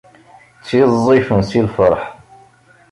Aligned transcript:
Ttiẓẓifen 0.59 1.41
si 1.49 1.61
lferḥ. 1.65 2.03